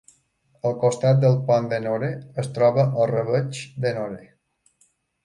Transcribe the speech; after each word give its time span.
Al 0.67 0.71
costat 0.83 1.19
del 1.23 1.35
port 1.49 1.67
d'Ennore, 1.73 2.09
es 2.45 2.49
troba 2.55 2.87
el 3.03 3.07
rabeig 3.13 3.61
d'Ennore. 3.85 4.23